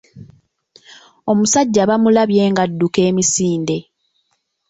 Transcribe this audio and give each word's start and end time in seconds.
Omusajja 1.31 1.81
bamulabye 1.89 2.43
ng'adduka 2.51 2.99
emisinde. 3.09 3.77